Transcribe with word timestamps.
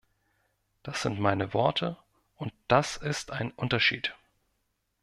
Das 0.81 1.03
sind 1.03 1.19
meine 1.19 1.53
Worte 1.53 1.95
und 2.35 2.51
das 2.67 2.97
ist 2.97 3.29
ein 3.29 3.51
Unterschied. 3.51 4.15